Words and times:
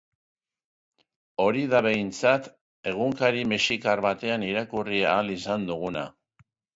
Hori 1.43 1.65
da 1.73 1.81
behintzat 1.87 2.49
egunkari 2.91 3.43
mexikar 3.51 4.01
batean 4.07 4.47
irakurri 4.47 5.03
ahal 5.11 5.31
izan 5.35 5.69
duguna. 5.69 6.07